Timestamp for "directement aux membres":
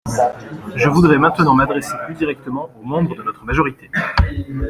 2.15-3.15